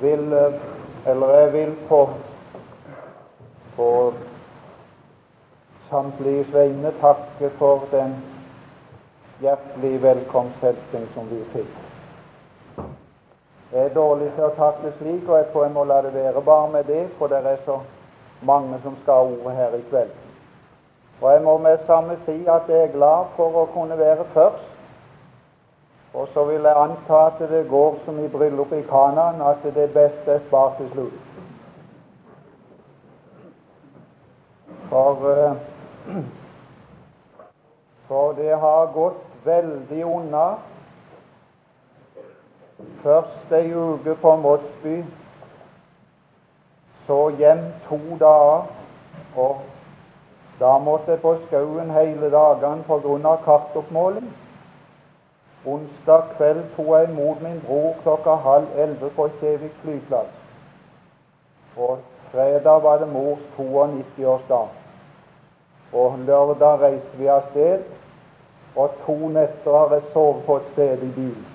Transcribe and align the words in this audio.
vil 0.00 0.34
Eller 1.06 1.38
jeg 1.38 1.52
vil 1.52 1.76
på, 1.88 2.08
på 3.76 4.12
samtliges 5.90 6.54
vegne 6.54 6.92
takke 7.00 7.50
for 7.58 7.86
den 7.90 8.14
hjertelige 9.40 10.02
velkomsthelsing 10.02 11.06
som 11.14 11.30
vi 11.30 11.40
fikk. 11.54 11.78
Jeg 13.72 13.84
er 13.84 13.94
dårlig 13.94 14.28
til 14.34 14.44
å 14.44 14.54
takle 14.58 14.92
slik, 14.98 15.28
og 15.28 15.36
jeg 15.38 15.46
tror 15.52 15.64
jeg 15.64 15.74
må 15.74 15.84
la 15.86 16.00
det 16.04 16.12
være 16.14 16.42
bare 16.42 16.70
med 16.72 16.84
det, 16.90 17.04
for 17.18 17.32
det 17.32 17.40
er 17.46 17.62
så 17.64 17.78
mange 18.42 18.80
som 18.82 18.96
skal 19.02 19.14
ha 19.14 19.28
ordet 19.30 19.56
her 19.56 19.76
i 19.78 19.84
kveld. 19.90 20.12
Og 21.20 21.32
jeg 21.32 21.42
må 21.44 21.58
med 21.58 21.86
samme 21.86 22.16
si 22.26 22.36
at 22.48 22.68
jeg 22.68 22.82
er 22.88 22.92
glad 22.96 23.32
for 23.36 23.56
å 23.62 23.68
kunne 23.74 23.98
være 23.98 24.26
først. 24.34 24.69
Og 26.14 26.28
så 26.34 26.44
vil 26.44 26.62
jeg 26.62 26.76
anta 26.76 27.26
at 27.26 27.50
det 27.50 27.68
går 27.68 27.98
som 28.04 28.18
i 28.24 28.28
bryllupet 28.28 28.78
i 28.78 28.82
Kanaan, 28.82 29.40
at 29.40 29.62
det 29.74 29.92
beste 29.94 30.32
er 30.32 30.40
spart 30.48 30.76
til 30.76 30.90
slutt. 30.92 31.12
For, 34.88 35.30
eh, 35.30 35.54
for 38.08 38.32
det 38.32 38.58
har 38.58 38.92
gått 38.94 39.22
veldig 39.44 40.04
unna. 40.06 40.46
Først 43.02 43.52
ei 43.52 43.72
uke 43.74 44.14
på 44.14 44.36
Måsby, 44.36 45.04
så 47.06 47.28
hjem 47.38 47.64
to 47.88 47.98
dager. 48.20 48.66
og 49.36 49.60
da 50.60 50.78
måtte 50.78 51.10
jeg 51.10 51.20
på 51.20 51.36
skauen 51.46 51.90
hele 51.90 52.30
dagene 52.30 52.82
pga. 52.82 53.36
kartoppmåling. 53.44 54.32
Onsdag 55.66 56.22
kveld 56.36 56.62
tok 56.76 56.86
jeg 56.86 57.10
imot 57.10 57.42
min 57.42 57.60
bror 57.66 57.96
klokka 58.02 58.34
halv 58.34 58.68
elleve 58.76 59.10
på 59.16 59.28
Kjevik 59.40 59.74
flyplass. 59.82 60.30
Og 61.76 61.98
fredag 62.32 62.82
var 62.82 62.98
det 62.98 63.08
mors 63.12 63.42
92-årsdag. 63.58 64.68
Og 65.92 66.18
lørdag 66.18 66.80
reiste 66.80 67.18
vi 67.18 67.28
av 67.28 67.42
sted, 67.50 67.84
og 68.76 68.96
to 69.04 69.16
netter 69.28 69.76
har 69.76 69.92
jeg 69.94 70.08
sovet 70.14 70.44
på 70.46 70.56
et 70.56 70.72
sted 70.72 71.02
i 71.02 71.12
bilen. 71.18 71.46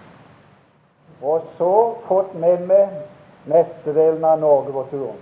Og 1.22 1.41
så 1.57 1.73
fått 2.07 2.35
med 2.35 2.67
meg 2.69 2.94
mestedelen 3.49 4.25
av 4.25 4.39
Norge 4.39 4.73
på 4.75 4.85
turen. 4.91 5.22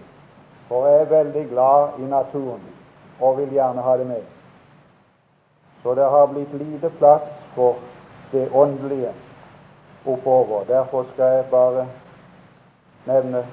For 0.67 0.87
jeg 0.89 1.01
er 1.01 1.11
veldig 1.11 1.47
glad 1.49 1.99
i 1.99 2.09
naturen 2.09 2.63
og 3.21 3.37
vil 3.37 3.53
gjerne 3.53 3.81
ha 3.81 3.97
det 3.97 4.07
med. 4.07 4.23
Så 5.83 5.93
det 5.95 6.09
har 6.09 6.31
blitt 6.31 6.53
lite 6.53 6.89
plass 6.99 7.27
for 7.55 7.79
det 8.33 8.49
åndelige 8.51 9.13
oppover. 10.05 10.63
Derfor 10.67 11.05
skal 11.13 11.25
jeg 11.37 11.45
bare 11.51 11.87
nevne 13.05 13.45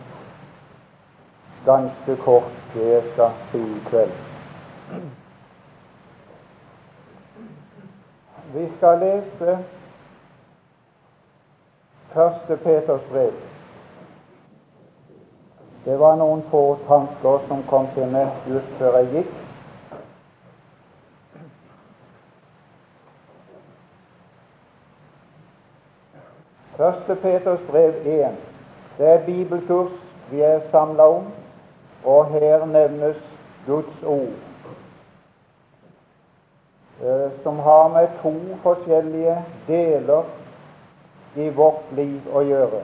ganske 1.66 2.16
kort 2.24 2.52
det 2.74 2.92
jeg 2.92 3.02
skal 3.12 3.30
si 3.50 3.58
i 3.58 3.82
kveld. 3.90 4.12
Vi 8.54 8.68
skal 8.76 8.98
lese 8.98 9.58
første 12.12 12.56
Peters 12.56 13.06
brev. 13.10 13.32
Det 15.84 15.98
var 16.00 16.16
noen 16.16 16.42
få 16.50 16.64
tanker 16.88 17.46
som 17.48 17.62
kom 17.68 17.86
til 17.94 18.10
meg 18.12 18.50
just 18.50 18.72
før 18.80 18.98
jeg 18.98 19.12
gikk. 19.14 19.39
Første 26.80 27.14
Peters 27.14 27.60
brev 27.70 27.94
1. 28.06 28.36
Det 28.98 29.08
er 29.08 29.24
bibelkurs 29.24 29.90
vi 30.30 30.40
er 30.40 30.60
samla 30.70 31.02
om, 31.02 31.26
og 32.04 32.26
her 32.26 32.64
nevnes 32.64 33.16
Guds 33.66 34.02
ord, 34.02 34.32
eh, 37.02 37.42
som 37.42 37.58
har 37.58 37.88
med 37.88 38.08
to 38.22 38.32
forskjellige 38.62 39.36
deler 39.66 40.24
i 41.36 41.48
vårt 41.48 41.92
liv 41.92 42.32
å 42.32 42.40
gjøre. 42.48 42.82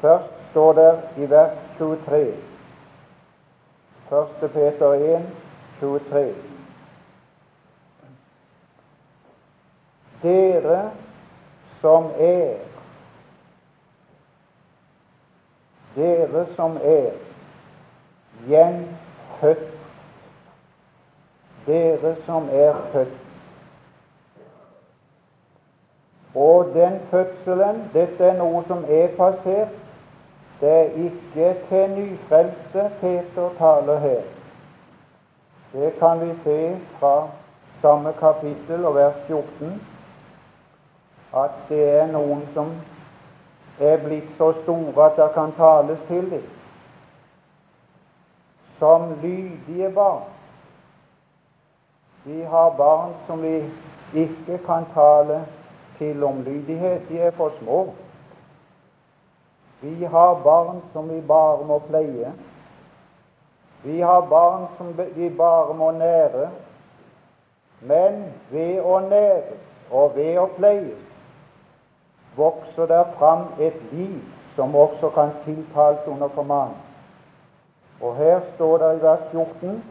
Først 0.00 0.34
står 0.50 0.72
det 0.82 0.92
i 1.16 1.30
vers 1.30 1.58
23. 1.78 2.22
Første 4.08 4.48
Peter 4.48 4.92
1, 4.92 5.34
23. 5.80 6.32
Dere 10.22 10.88
som 11.80 12.10
er 12.18 12.56
Dere 15.98 16.46
som 16.56 16.76
er 16.76 17.10
gjenfødt. 18.46 19.64
Dere 21.66 22.16
som 22.26 22.48
er 22.52 22.74
født. 22.92 23.16
Og 26.34 26.70
den 26.74 27.00
fødselen, 27.10 27.90
dette 27.94 28.24
er 28.24 28.38
noe 28.38 28.62
som 28.68 28.84
er 28.88 29.10
passert. 29.16 29.74
Det 30.60 30.70
er 30.70 30.94
ikke 31.08 31.50
til 31.68 31.90
nyfrelste 31.96 32.90
Peter 33.00 33.50
taler 33.58 33.98
her. 33.98 34.22
Det 35.72 35.92
kan 35.98 36.20
vi 36.20 36.32
se 36.44 36.78
fra 36.98 37.28
samme 37.82 38.12
kapittel 38.20 38.84
og 38.84 38.94
vers 38.94 39.14
14 39.26 39.97
at 41.32 41.50
det 41.68 41.82
er 42.00 42.06
noen 42.12 42.46
som 42.54 42.72
er 43.80 44.00
blitt 44.02 44.30
så 44.38 44.52
store 44.62 45.04
at 45.06 45.16
det 45.16 45.28
kan 45.34 45.52
tales 45.56 46.00
til 46.08 46.30
dem. 46.30 46.46
Som 48.78 49.12
lydige 49.22 49.90
barn. 49.94 50.22
Vi 52.24 52.42
har 52.42 52.70
barn 52.76 53.14
som 53.26 53.42
vi 53.42 53.56
ikke 54.14 54.58
kan 54.66 54.86
tale 54.94 55.44
til 55.98 56.24
om 56.24 56.42
lydighet. 56.42 57.08
De 57.08 57.20
er 57.20 57.30
for 57.30 57.52
små. 57.58 57.94
Vi 59.80 60.04
har 60.04 60.40
barn 60.44 60.80
som 60.92 61.08
vi 61.08 61.20
bare 61.20 61.64
må 61.64 61.78
pleie. 61.78 62.32
Vi 63.82 64.00
har 64.00 64.20
barn 64.20 64.66
som 64.78 64.98
vi 65.16 65.28
bare 65.30 65.74
må 65.74 65.90
nære. 65.90 66.48
Men 67.80 68.24
ved 68.50 68.80
å 68.82 68.98
nære 69.00 69.58
og 69.90 70.16
ved 70.16 70.38
å 70.38 70.48
pleie 70.56 71.07
vokser 72.36 72.86
der 72.86 73.04
fram 73.18 73.44
et 73.60 73.92
liv 73.92 74.20
som 74.56 74.76
også 74.76 75.10
kan 75.14 75.30
tiltales 75.44 76.06
under 76.06 76.28
formann. 76.28 76.70
Og 78.00 78.16
her 78.16 78.40
står 78.54 78.78
det 78.78 78.98
i 78.98 79.02
vers 79.02 79.20
14 79.30 79.84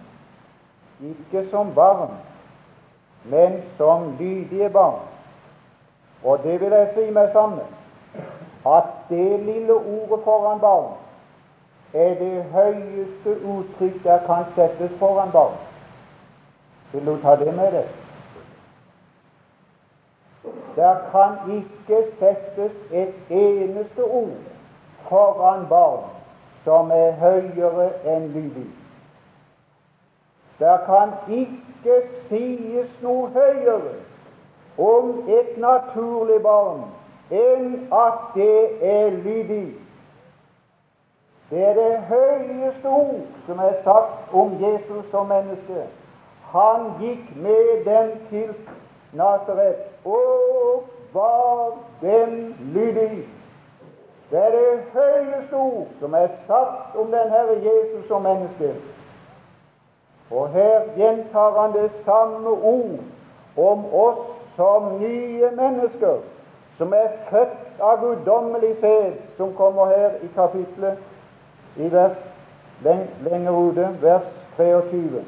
ikke 1.02 1.50
som 1.50 1.74
barn, 1.76 2.10
men 3.24 3.64
som 3.78 4.16
lydige 4.20 4.70
barn. 4.70 5.00
Og 6.24 6.40
det 6.44 6.62
vil 6.62 6.72
jeg 6.72 6.90
si 6.96 7.12
meg 7.12 7.30
sammen 7.34 7.76
at 8.66 8.88
det 9.10 9.40
lille 9.40 9.74
ordet 9.74 10.24
foran 10.24 10.60
barn 10.60 10.96
er 11.94 12.16
det 12.20 12.44
høyeste 12.52 13.36
uttrykk 13.46 14.04
der 14.04 14.20
kan 14.26 14.44
settes 14.56 14.92
foran 15.00 15.32
barn. 15.32 15.56
Vil 16.92 17.06
du 17.06 17.18
ta 17.22 17.36
det 17.36 17.54
med 17.56 17.72
deg? 17.72 18.07
Der 20.76 20.96
kan 21.12 21.56
ikke 21.58 22.04
settes 22.20 22.72
et 22.92 23.14
eneste 23.30 24.04
ord 24.04 24.38
foran 25.10 25.66
barn 25.70 26.04
som 26.64 26.92
er 26.92 27.12
høyere 27.12 27.90
enn 28.06 28.28
lydig. 28.34 28.68
Der 30.60 30.78
kan 30.86 31.14
ikke 31.30 32.02
sies 32.30 32.94
noe 33.02 33.30
høyere 33.34 33.96
om 34.78 35.30
et 35.30 35.58
naturlig 35.58 36.42
barn 36.44 36.88
enn 37.32 37.88
at 37.94 38.34
det 38.36 38.90
er 38.94 39.10
lydig. 39.10 39.76
Det 41.50 41.64
er 41.64 41.74
det 41.74 42.02
høyeste 42.10 42.88
ord 42.88 43.22
som 43.46 43.60
er 43.60 43.80
sagt 43.84 44.34
om 44.34 44.58
Jesus 44.62 45.06
som 45.12 45.30
menneske. 45.32 45.86
Han 46.52 46.92
gikk 47.00 47.32
med 47.36 47.86
dem 47.86 48.12
til 48.30 48.54
Nasaret 49.18 49.76
og 50.06 50.84
var 51.14 51.78
dem 52.02 52.56
lydig. 52.74 53.28
Det 54.32 54.40
er 54.40 54.52
det 54.52 54.84
høyeste 54.94 55.56
ord 55.56 55.88
som 56.00 56.14
er 56.14 56.28
sagt 56.48 56.96
om 56.96 57.06
den 57.06 57.30
Herre 57.30 57.56
Jesus 57.56 58.08
som 58.08 58.22
menneske. 58.22 58.76
Og 60.32 60.50
her 60.50 60.82
gjentar 60.98 61.62
han 61.62 61.74
det 61.74 61.92
samme 62.06 62.50
ord 62.50 63.00
om 63.58 63.86
oss 63.94 64.26
som 64.56 65.00
nye 65.00 65.52
mennesker, 65.56 66.18
som 66.78 66.94
er 66.94 67.08
født 67.30 67.82
av 67.82 68.02
guddommelig 68.02 68.76
sæd, 68.82 69.14
som 69.38 69.54
kommer 69.56 69.86
her 69.86 70.18
i 70.24 70.28
kapitlet 70.36 70.98
i 71.78 71.92
vers 71.92 72.18
lenger 73.24 73.52
ute, 73.52 73.90
vers 74.02 74.28
23. 74.58 75.24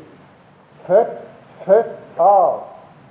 Født, 0.88 1.16
født 1.66 2.20
av, 2.20 2.60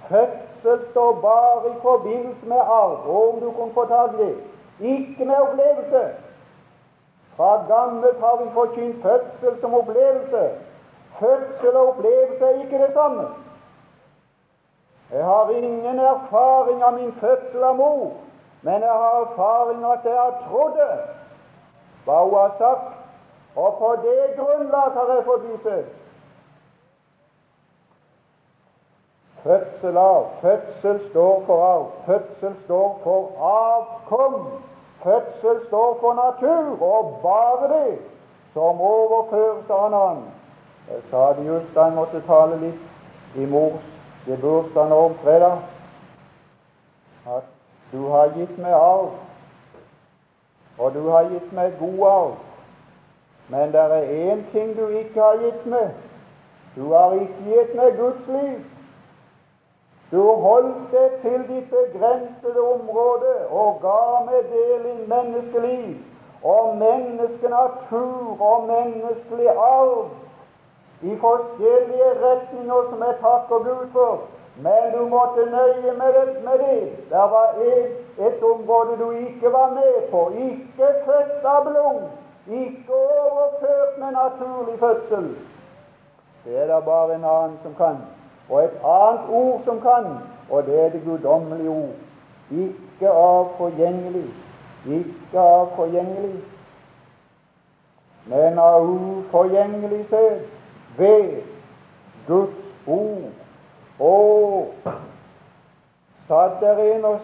født 0.09 0.48
Fødsel 0.62 0.90
står 0.90 1.12
bare 1.12 1.70
i 1.70 1.81
forbindelse 1.82 2.46
med 2.46 2.56
arv, 2.56 3.28
om 3.28 3.40
du 3.40 3.50
kunne 3.52 3.75
få 3.75 3.84
tak 3.84 4.10
det. 4.19 4.37
Ikke 4.81 5.25
med 5.25 5.37
opplevelse. 5.37 6.08
Fra 7.37 7.64
gammelt 7.75 8.20
har 8.20 8.43
vi 8.43 8.50
forkynt 8.50 9.02
fødsel 9.02 9.60
som 9.60 9.75
opplevelse. 9.75 10.50
Fødsel 11.20 11.76
og 11.76 11.88
opplevelse 11.88 12.44
er 12.44 12.62
ikke 12.64 12.78
det 12.78 12.90
samme. 12.93 13.28
Jeg 15.12 15.25
har 15.25 15.50
ingen 15.50 15.99
erfaring 15.99 16.82
av 16.82 16.93
min 16.93 17.12
fødsel 17.20 17.62
av 17.62 17.76
mor, 17.76 18.12
men 18.62 18.82
jeg 18.82 18.90
har 18.93 19.20
erfaring 19.20 19.84
av 19.84 19.93
at 19.93 20.05
jeg 20.05 20.14
har 20.14 20.43
trodd 20.49 20.81
hva 22.05 22.25
hun 22.25 22.34
har 22.34 22.52
sagt, 22.58 22.93
og 23.56 23.78
på 23.78 23.94
det 24.02 24.37
grunnlag 24.37 24.90
har 24.94 25.14
jeg 25.14 25.25
fått 25.25 25.46
vite 25.49 25.78
Fødsel 29.43 29.96
av. 29.96 30.26
Fødsel 30.40 31.00
står 31.11 31.43
for 31.46 31.64
arv. 31.64 31.87
Fødsel 32.06 32.55
står 32.64 33.00
for 33.02 33.31
avkom. 33.50 34.46
Fødsel 35.02 35.67
står 35.67 35.99
for 36.00 36.14
natur, 36.14 36.82
og 36.82 37.19
bare 37.23 37.69
det 37.75 37.99
som 38.52 38.81
overføres 38.81 39.70
av 39.70 39.87
en 39.87 39.94
annen. 39.94 40.25
Jeg 40.88 41.02
sa 41.11 41.32
det 41.37 41.46
just 41.46 41.75
da 41.75 41.85
jeg 41.85 41.94
måtte 41.94 42.23
tale 42.26 42.56
litt 42.56 43.37
i 43.37 43.46
mors 43.46 43.85
gebursdag 44.26 44.88
nå 44.88 44.99
om 45.11 45.14
fredag, 45.23 45.58
at 47.29 47.49
du 47.93 48.06
har 48.08 48.32
gitt 48.37 48.58
meg 48.58 48.73
arv, 48.73 49.11
og 50.79 50.94
du 50.94 51.11
har 51.11 51.29
gitt 51.32 51.52
meg 51.52 51.76
god 51.79 52.02
arv. 52.08 52.34
Men 53.49 53.73
det 53.73 53.81
er 53.81 54.32
én 54.32 54.43
ting 54.52 54.75
du 54.76 54.87
ikke 54.88 55.20
har 55.20 55.38
gitt 55.44 55.67
meg. 55.67 55.93
Du 56.76 56.93
har 56.93 57.12
ikke 57.12 57.44
gitt 57.52 57.76
meg 57.76 57.96
Guds 58.00 58.26
liv. 58.29 58.58
Du 60.10 60.22
holdt 60.43 60.93
deg 60.93 61.19
til 61.22 61.43
ditt 61.49 61.69
begrensede 61.70 62.60
område 62.64 63.32
og 63.50 63.82
ga 63.82 64.25
meg 64.28 64.46
del 64.52 64.87
i 64.88 64.96
menneskeliv 65.10 65.99
og 66.52 66.76
menneskenatur 66.81 68.40
og 68.50 68.64
menneskelig 68.70 69.50
arv 69.52 70.08
i 71.02 71.16
forskjellige 71.25 72.10
retninger 72.25 72.88
som 72.90 73.05
jeg 73.06 73.20
takker 73.20 73.64
Gud 73.69 73.87
for. 73.93 74.19
Men 74.64 74.93
du 74.94 75.05
måtte 75.08 75.44
nøye 75.50 75.93
med 76.00 76.12
det. 76.16 76.44
Med 76.44 76.58
det. 76.58 76.81
Det 77.10 77.26
var 77.34 77.55
et, 77.62 77.93
et 78.19 78.43
område 78.43 78.96
du 78.99 79.10
ikke 79.10 79.52
var 79.52 79.70
med 79.70 80.10
på. 80.10 80.28
Ikke 80.34 80.88
født 81.05 81.44
av 81.44 81.69
blod. 81.69 82.00
Ikke 82.49 82.94
overført 82.94 83.99
med 83.99 84.10
naturlig 84.16 84.78
fødsel. 84.78 85.28
Det 86.44 86.62
er 86.62 86.75
det 86.75 86.84
bare 86.84 87.14
en 87.14 87.25
annen 87.25 87.58
som 87.62 87.75
kan 87.75 88.00
og 88.50 88.65
et 88.65 88.77
annet 88.85 89.29
ord 89.29 89.61
som 89.65 89.81
kan, 89.81 90.06
og 90.50 90.67
det 90.67 90.85
er 90.85 90.91
det 90.91 91.03
guddommelige 91.05 91.71
ord. 91.71 91.97
Ikke 92.50 93.11
av 93.11 93.50
forgjengelig, 93.59 94.25
ikke 94.87 95.41
av 95.41 95.75
forgjengelig, 95.77 96.41
men 98.27 98.59
av 98.59 98.89
uforgjengelig 98.89 100.06
sæd, 100.11 100.41
ved 100.97 101.43
Guds 102.27 102.65
ord. 102.87 103.31
Og 104.00 104.75
satt 106.29 106.61
der 106.61 106.83
en 106.94 107.05
og 107.05 107.21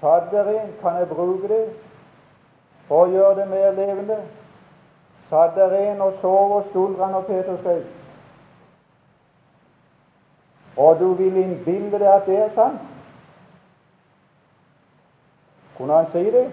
satt 0.00 0.30
der 0.30 0.48
en, 0.48 0.74
kan 0.82 0.96
jeg 0.98 1.08
bruke 1.08 1.48
det 1.48 1.64
for 2.88 3.04
å 3.04 3.10
gjøre 3.12 3.40
det 3.40 3.48
mer 3.50 3.74
levende? 3.76 4.20
Satt 5.30 5.56
der 5.56 5.76
en 5.78 6.00
og 6.00 6.20
så 6.20 6.28
over 6.28 6.62
skuldrene 6.70 7.20
av 7.20 7.28
Peter 7.28 7.58
skrev 7.60 7.84
og 10.76 10.98
du 10.98 11.12
vil 11.14 11.36
innbille 11.36 11.98
deg 11.98 12.08
at 12.08 12.26
det 12.26 12.38
er 12.38 12.54
sant. 12.54 12.80
Kunne 15.76 15.92
han 15.92 16.06
si 16.12 16.24
det? 16.30 16.46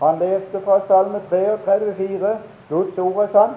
Han 0.00 0.18
leste 0.18 0.60
fra 0.64 0.80
Salme 0.86 1.20
33, 1.30 1.56
33,4 1.66 2.36
Guds 2.68 2.98
ord 2.98 3.22
er 3.22 3.32
sant. 3.32 3.56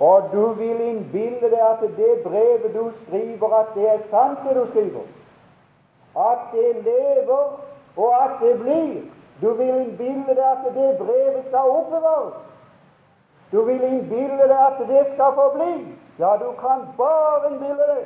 Og 0.00 0.22
du 0.32 0.52
vil 0.58 0.80
innbille 0.80 1.50
deg 1.50 1.60
at 1.70 1.82
det 1.96 2.14
brevet 2.24 2.74
du 2.74 2.90
skriver, 3.06 3.54
at 3.60 3.74
det 3.74 3.88
er 3.88 4.00
sant, 4.10 4.38
det 4.48 4.56
du 4.56 4.66
skriver. 4.70 5.06
At 6.18 6.50
det 6.52 6.84
lever, 6.84 7.44
og 7.96 8.24
at 8.24 8.40
det 8.40 8.58
blir. 8.60 9.02
Du 9.42 9.52
vil 9.54 9.68
innbille 9.68 10.34
deg 10.34 10.44
at 10.50 10.66
det 10.74 10.98
brevet 10.98 11.44
skal 11.48 11.70
oppbevares. 11.78 12.34
Du 13.52 13.62
vil 13.62 13.82
innbille 13.82 14.48
deg 14.50 14.58
at 14.66 14.82
det 14.88 15.06
skal 15.14 15.34
forbli. 15.34 15.72
Ja, 16.18 16.36
du 16.42 16.50
kan 16.60 16.86
bare 16.96 17.50
innbille 17.52 17.86
deg. 17.94 18.04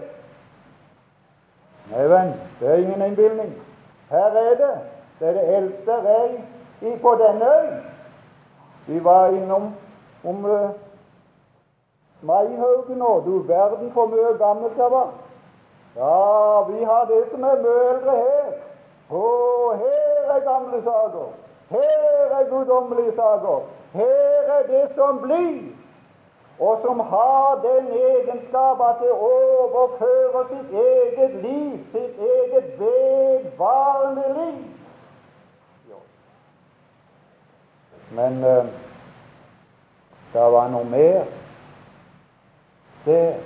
Nei, 2.19 2.33
det 2.61 2.69
er 2.69 2.75
ingen 2.75 3.03
innbilning. 3.03 3.55
Her 4.11 4.25
er 4.43 4.55
det. 4.55 4.75
Det 5.21 5.29
er 5.29 5.33
det 5.33 5.57
eldste 5.57 5.93
rei 5.93 6.97
på 7.03 7.15
denne 7.21 7.47
øy. 7.59 7.69
Vi 8.87 9.05
var 9.05 9.29
innom 9.29 9.75
om 10.25 10.45
uh, 10.45 10.71
Maihaugen 12.23 12.99
nå. 12.99 13.23
Du 13.27 13.43
verden 13.43 13.93
for 13.93 14.07
mye 14.07 14.39
gammelt 14.39 14.77
det 14.77 14.91
var. 14.91 15.11
Ja, 15.97 16.63
vi 16.71 16.85
har 16.85 17.05
det 17.05 17.25
som 17.31 17.43
er 17.43 17.63
mye 17.63 17.89
eldre 17.93 18.17
her. 18.17 18.53
Å, 19.11 19.23
her 19.83 20.35
er 20.35 20.45
gamle 20.51 20.83
saker. 20.85 21.29
Her 21.71 22.39
er 22.41 22.51
guddommelige 22.51 23.15
saker. 23.17 23.63
Her 23.93 24.55
er 24.59 24.67
det 24.73 24.85
som 24.97 25.21
blir 25.23 25.78
og 26.61 26.81
som 26.85 27.01
har 27.01 27.61
den 27.63 27.87
egenskap 27.93 28.81
at 28.81 28.97
det 29.03 29.11
overfører 29.11 30.49
sitt 30.49 30.73
eget 30.73 31.35
liv, 31.43 31.79
sitt 31.93 32.19
eget 32.19 32.81
vedvarende 32.81 34.25
liv. 34.39 34.65
Men 38.11 38.45
uh, 38.45 38.67
det 40.33 40.47
var 40.53 40.71
noe 40.73 40.85
mer 40.85 41.29
det 43.05 43.37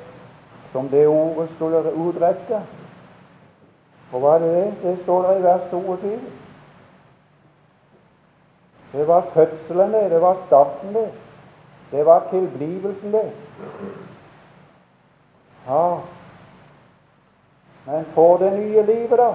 som 0.72 0.88
det 0.88 1.08
ordet 1.08 1.50
skulle 1.56 1.92
utrette. 1.92 2.62
Og 4.12 4.20
hva 4.20 4.36
er 4.36 4.46
det? 4.46 4.74
Det 4.82 4.94
står 5.02 5.22
der 5.22 5.36
i 5.36 5.42
vers 5.42 5.68
22. 5.70 6.14
Det 8.92 9.08
var 9.08 9.28
fødselen, 9.34 9.92
det. 9.92 10.10
Det 10.10 10.20
var 10.22 10.36
starten, 10.46 10.94
det. 10.94 11.10
Det 11.92 12.06
var 12.06 12.22
tilblivelsen, 12.30 13.12
det. 13.12 13.32
Ja, 15.68 15.98
men 17.86 18.04
for 18.14 18.36
det 18.36 18.52
nye 18.52 18.82
livet, 18.86 19.18
da, 19.18 19.30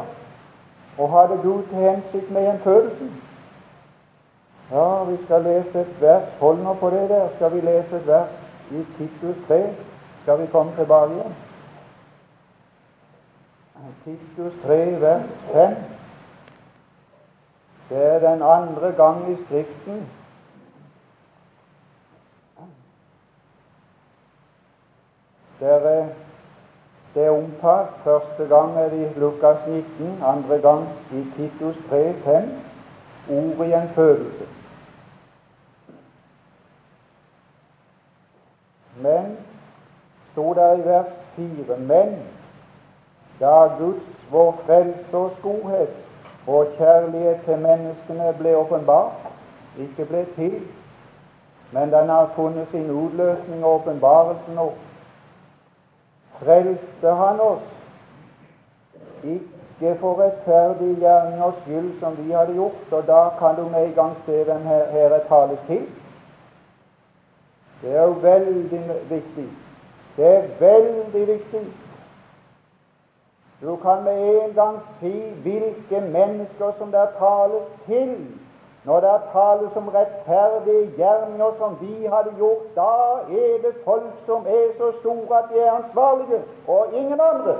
og 0.98 1.12
hadde 1.12 1.42
Gud 1.44 1.64
til 1.64 1.78
hensikt 1.78 2.32
med 2.32 2.42
gjenfødelsen 2.42 3.24
Ja, 4.72 5.04
vi 5.04 5.18
skal 5.26 5.42
lese 5.42 5.82
et 5.82 6.02
vers. 6.02 6.24
Hold 6.40 6.58
nå 6.64 6.74
på 6.74 6.90
det 6.90 7.10
der. 7.10 7.30
Skal 7.36 7.54
vi 7.54 7.62
lese 7.62 7.96
et 7.96 8.08
vers 8.08 8.30
i 8.72 8.86
Titus 8.98 9.36
3? 9.48 9.76
Skal 10.22 10.42
vi 10.42 10.48
komme 10.52 10.72
tilbake 10.76 11.14
igjen? 11.14 11.36
Titus 14.04 14.54
3, 14.66 15.02
vers 15.02 15.24
5. 15.54 15.76
Det 17.90 18.06
er 18.14 18.20
den 18.20 18.42
andre 18.42 18.92
gang 18.92 19.32
i 19.32 19.38
Skriften 19.46 20.10
Der 25.60 25.68
er 25.68 26.08
det 27.18 27.26
er 27.26 27.32
omtalt. 27.32 27.90
Første 28.04 28.56
gang 28.56 28.78
er 28.78 28.90
det 28.90 29.16
i 29.16 29.20
Lukas 29.20 29.58
19, 29.68 30.24
andre 30.26 30.60
gang 30.62 30.88
i 31.12 31.26
Titus 31.36 31.76
3, 31.90 32.14
5. 32.14 32.44
Ordet 33.30 33.68
gjenfødelse. 33.68 34.46
Men, 39.02 39.38
sto 40.32 40.54
der 40.54 40.74
i 40.74 40.86
vers 40.86 41.06
4, 41.36 41.78
men 41.78 42.16
da 43.40 43.68
Guds, 43.80 44.04
vår 44.32 44.62
frelsers 44.66 45.32
godhet 45.44 45.90
og 46.48 46.68
kjærlighet 46.78 47.42
til 47.46 47.58
menneskene 47.58 48.34
ble 48.40 48.58
åpenbart, 48.58 49.12
ikke 49.80 50.06
ble 50.06 50.26
til, 50.36 50.62
men 51.72 51.92
den 51.92 52.10
har 52.10 52.32
funnet 52.36 52.68
sin 52.72 52.92
utløsning 52.92 53.66
og 53.66 53.74
åpenbarelse 53.74 54.52
nå 54.56 54.72
frelste 56.40 57.14
han 57.22 57.40
oss 57.40 57.66
ikke 59.24 59.96
for 60.00 60.20
rettferdige 60.22 60.96
gjerningers 61.00 61.62
skyld 61.64 62.00
som 62.00 62.18
vi 62.18 62.32
hadde 62.32 62.54
gjort, 62.54 62.92
og 62.92 63.08
da 63.08 63.30
kan 63.40 63.56
du 63.56 63.70
med 63.70 63.86
en 63.86 63.94
gang 63.94 64.16
se 64.26 64.44
hvem 64.44 64.66
her, 64.66 64.86
her 64.92 65.10
er 65.18 65.24
tales 65.30 65.60
til. 65.68 65.88
Det 67.82 67.96
er 67.96 68.04
jo 68.04 68.16
veldig 68.22 68.82
viktig. 69.10 69.50
Det 70.18 70.28
er 70.36 70.48
veldig 70.60 71.28
viktig. 71.28 71.66
Du 73.62 73.76
kan 73.76 74.04
med 74.04 74.44
en 74.44 74.54
gang 74.54 74.80
si 75.00 75.14
hvilke 75.44 76.02
mennesker 76.02 76.72
som 76.78 76.92
det 76.92 77.00
er 77.00 77.18
tales 77.20 77.68
til 77.86 78.18
når 78.88 79.00
det 79.00 79.10
er 79.10 79.24
tale 79.32 79.70
om 79.76 79.88
rettferdige 79.88 80.92
gjerninger 80.98 81.52
som 81.58 81.74
vi 81.82 82.06
hadde 82.06 82.32
gjort, 82.38 82.68
da 82.76 82.92
er 83.40 83.58
det 83.64 83.74
folk 83.84 84.14
som 84.26 84.46
er 84.48 84.70
så 84.78 84.92
store 85.00 85.40
at 85.40 85.50
de 85.50 85.60
er 85.60 85.72
ansvarlige, 85.72 86.40
og 86.68 86.94
ingen 86.94 87.20
andre. 87.32 87.56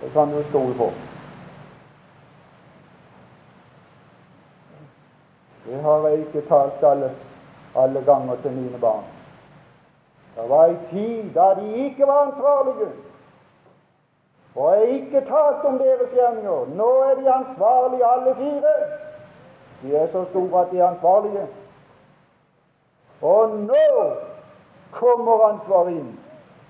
Det 0.00 0.10
kan 0.12 0.32
du 0.32 0.42
stole 0.48 0.74
på. 0.74 0.88
Det 5.66 5.82
har 5.82 6.08
jeg 6.08 6.18
ikke 6.18 6.42
talt 6.48 6.82
alle, 6.82 7.10
alle 7.76 8.02
ganger 8.04 8.36
til 8.42 8.52
mine 8.52 8.78
barn. 8.80 9.04
Det 10.36 10.48
var 10.50 10.64
ei 10.64 10.76
tid 10.90 11.30
da 11.34 11.54
de 11.60 11.68
ikke 11.84 12.06
var 12.06 12.26
ansvarlige. 12.26 12.90
Og 14.56 14.74
jeg 14.76 14.88
ikke 14.88 15.20
talt 15.30 15.64
om 15.64 15.78
deres 15.78 16.10
gjerninger. 16.14 16.66
Nå 16.74 16.90
er 17.10 17.14
de 17.14 17.32
ansvarlige 17.32 18.06
alle 18.14 18.34
fire. 18.34 18.74
De 19.82 19.96
er 19.96 20.06
så 20.12 20.24
store 20.30 20.60
at 20.60 20.70
de 20.70 20.78
er 20.78 20.86
ansvarlige. 20.86 21.46
Og 23.22 23.58
nå 23.58 24.12
kommer 24.90 25.44
ansvaret 25.48 25.92
inn. 25.92 26.18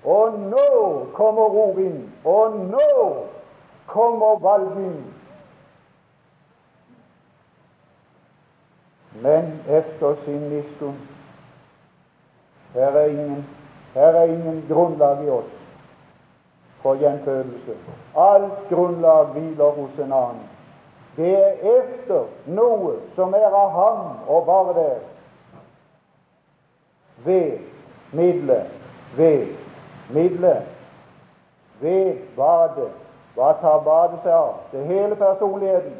Og 0.05 0.39
nå 0.39 1.05
kommer 1.13 1.49
ro 1.55 1.67
inn. 1.79 2.03
Og 2.25 2.59
nå 2.59 3.25
kommer 3.87 4.39
valg 4.39 4.77
inn. 4.81 5.01
Men 9.21 9.59
efter 9.67 10.15
sin 10.25 10.49
miskunn 10.49 10.99
her 12.73 12.91
er 12.95 13.05
ingen, 13.05 13.45
her 13.93 14.01
er 14.15 14.23
ingen 14.23 14.65
grunnlag 14.69 15.25
i 15.25 15.29
oss 15.29 15.51
for 16.81 16.95
gjenfødelse. 16.95 17.75
Alt 18.17 18.69
grunnlag 18.69 19.25
hviler 19.25 19.71
hos 19.71 19.99
en 19.99 20.13
annen. 20.13 20.47
Det 21.15 21.31
er 21.45 21.51
efter 21.51 22.23
noe 22.45 22.93
som 23.15 23.33
er 23.33 23.51
av 23.51 23.71
ham 23.75 24.03
og 24.27 24.45
bare 24.45 24.75
det, 24.77 24.99
Ved 27.25 27.59
middelet, 28.13 28.71
ved 29.17 29.47
middelet, 30.09 30.63
ved 31.81 32.15
badet. 32.35 32.91
Hva 33.35 33.51
tar 33.61 33.83
badet 33.85 34.23
seg 34.23 34.33
av? 34.33 34.55
Det 34.71 34.85
hele 34.87 35.15
personligheten. 35.15 35.93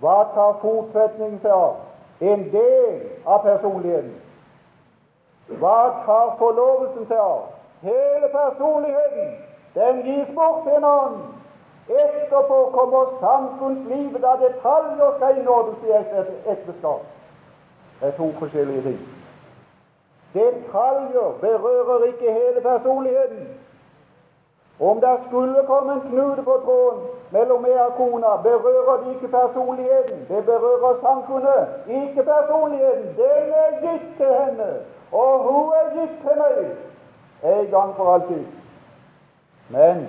Hva 0.00 0.18
tar 0.34 0.58
fotfestningen 0.60 1.40
seg 1.42 1.50
av? 1.52 1.80
En 2.20 2.44
del 2.52 3.00
av 3.24 3.42
personligheten. 3.42 4.14
Hva 5.58 5.78
tar 6.06 6.36
forlovelsen 6.38 7.08
seg 7.08 7.18
av? 7.18 7.42
Hele 7.82 8.28
personligheten. 8.32 9.34
Den 9.74 10.02
gis 10.04 10.34
bort 10.36 10.62
til 10.66 10.76
en 10.76 10.84
annen. 10.84 11.39
Etterpå 11.88 12.70
kommer 12.72 13.04
samfunnslivet, 13.20 14.22
da 14.22 14.32
detaljer 14.46 15.14
skal 15.16 15.38
innordnes 15.38 15.82
i 15.86 15.92
ekteskap. 16.50 17.00
Det 18.00 18.08
er 18.08 18.16
to 18.16 18.32
forskjellige 18.38 18.82
ting. 18.82 19.00
Detaljer 20.34 21.32
berører 21.40 22.04
ikke 22.04 22.32
hele 22.32 22.60
personligheten. 22.60 23.48
Om 24.80 25.00
det 25.00 25.16
skulle 25.28 25.66
komme 25.66 25.92
en 25.92 26.00
knute 26.00 26.42
på 26.42 26.54
tråden 26.64 27.02
mellom 27.30 27.62
meg 27.62 27.76
og 27.80 27.96
kona, 27.96 28.36
berører 28.42 29.02
det 29.02 29.14
ikke 29.14 29.28
personligheten. 29.28 30.22
Det 30.28 30.44
berører 30.46 31.00
samfunnet, 31.02 31.66
ikke 31.88 32.22
personligheten. 32.22 33.10
Den 33.18 33.52
er 33.64 33.70
gitt 33.82 34.06
til 34.16 34.32
henne, 34.44 34.70
og 35.12 35.38
hun 35.48 35.72
er 35.80 35.90
gitt 35.98 36.16
til 36.24 36.40
meg 36.40 36.56
en 37.42 37.70
gang 37.70 37.92
for 37.96 38.14
alltid. 38.14 38.44
Men 39.68 40.08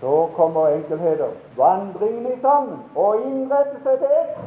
så 0.00 0.28
kommer 0.36 0.68
enkelheter. 0.68 1.28
Vandringen 1.56 2.32
i 2.32 2.40
sammen 2.40 2.78
og 2.96 3.26
innrette 3.26 3.82
seg 3.84 3.98
til 3.98 4.14
ett. 4.20 4.38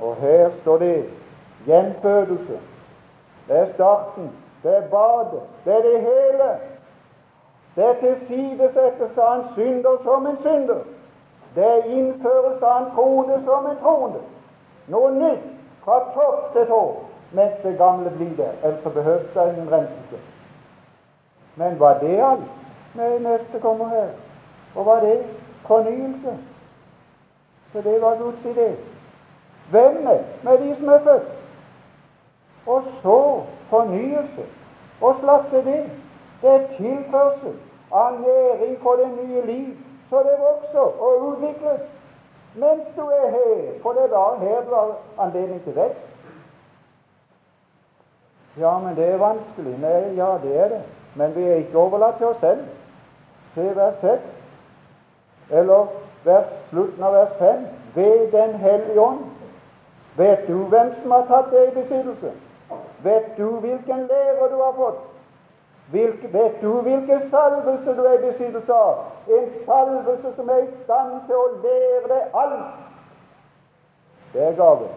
Og 0.00 0.16
her 0.16 0.50
står 0.62 0.78
det 0.78 0.94
gjenfødelse. 1.66 2.58
Det 3.48 3.58
er 3.58 3.72
starten. 3.74 4.30
Det 4.62 4.76
er 4.76 4.88
badet. 4.90 5.42
Det 5.64 5.74
er 5.74 5.82
det 5.82 6.00
hele. 6.00 6.50
Det 7.76 7.84
er 7.84 8.00
tilsidesettelse 8.00 9.22
av 9.22 9.38
en 9.38 9.44
synder 9.54 9.96
som 10.04 10.26
en 10.26 10.38
synder. 10.42 10.82
Det 11.54 11.64
er 11.64 11.84
innførelse 11.84 12.66
av 12.66 12.82
en 12.82 12.90
troende 12.94 13.42
som 13.44 13.66
en 13.66 13.78
troende. 13.82 14.22
Noe 14.88 15.10
nytt 15.14 15.46
fra 15.84 15.98
topp 16.14 16.52
til 16.52 16.66
tå, 16.66 16.82
mens 17.32 17.58
det 17.62 17.76
gamle 17.78 18.10
blir 18.10 18.36
der. 18.36 18.52
Ellers 18.62 18.92
behøves 18.94 19.34
det 19.34 19.48
ingen 19.52 19.72
renselse. 19.72 20.18
Men 21.56 21.80
var 21.80 21.98
det 21.98 22.18
alt? 22.22 22.59
Nei, 22.94 23.18
neste 23.18 23.60
kommer 23.60 23.88
her. 23.88 24.08
Og 24.74 24.84
hva 24.84 24.96
er 24.98 25.06
det 25.06 25.26
fornyelse? 25.66 26.36
Så 27.72 27.82
det 27.82 28.02
var 28.02 28.18
Guds 28.18 28.44
idé. 28.44 28.70
Hvem 29.70 30.06
er 30.06 30.22
med 30.42 30.58
de 30.58 30.76
som 30.76 30.88
er 30.88 31.02
født? 31.04 31.28
Og 32.66 32.82
så 33.02 33.42
fornyelse. 33.70 34.46
Og 35.00 35.16
slags 35.20 35.52
er 35.52 35.62
det? 35.62 35.90
Det 36.42 36.50
er 36.50 36.66
tilførsel 36.76 37.54
av 37.92 38.20
næring 38.20 38.78
for 38.82 38.96
det 38.96 39.08
nye 39.22 39.46
liv, 39.46 39.74
så 40.10 40.18
det 40.18 40.36
vokser 40.38 41.02
og 41.02 41.22
utvikles 41.22 41.80
mens 42.54 42.86
du 42.96 43.02
er 43.02 43.30
her, 43.30 43.82
for 43.82 43.92
det 43.92 44.02
er 44.02 44.08
da 44.08 44.22
her 44.38 44.64
du 44.68 44.74
har 44.74 44.96
anledning 45.18 45.62
til 45.64 45.74
vekst. 45.74 46.06
Ja, 48.58 48.78
men 48.78 48.96
det 48.96 49.04
er 49.04 49.16
vanskelig. 49.16 49.76
Nei, 49.78 50.14
ja, 50.16 50.38
det 50.42 50.56
er 50.60 50.68
det. 50.68 50.80
Men 51.14 51.34
vi 51.36 51.42
er 51.42 51.54
ikke 51.54 51.78
overlatt 51.78 52.16
til 52.16 52.26
oss 52.26 52.40
selv. 52.40 52.64
Se 53.54 53.76
vers 53.76 53.94
6, 54.00 54.20
eller 55.50 55.86
vers, 56.24 56.50
slutten 56.70 57.02
av 57.02 57.12
vers 57.12 57.36
5. 57.38 57.66
Ved 57.94 58.32
Den 58.32 58.54
hellige 58.54 59.00
ånd. 59.00 59.24
Vet 60.16 60.46
du 60.48 60.56
hvem 60.70 60.92
som 61.02 61.10
har 61.10 61.24
tatt 61.26 61.50
det 61.50 61.68
i 61.68 61.74
besittelse? 61.74 62.32
Vet 63.02 63.36
du 63.38 63.46
hvilken 63.50 64.06
lærer 64.10 64.48
du 64.50 64.62
har 64.62 64.72
fått? 64.76 65.00
Hvilke, 65.90 66.32
vet 66.32 66.60
du 66.62 66.72
hvilken 66.80 67.30
salvelse 67.30 67.94
du 67.96 68.04
er 68.04 68.18
i 68.18 68.30
besittelse 68.30 68.72
av? 68.72 68.98
En 69.26 69.48
salvelse 69.66 70.34
som 70.36 70.48
er 70.48 70.62
i 70.62 70.68
stand 70.84 71.16
til 71.26 71.38
å 71.38 71.46
lære 71.64 72.10
deg 72.12 72.36
alt. 72.42 72.76
Det 74.32 74.44
er 74.46 74.58
gaven. 74.58 74.92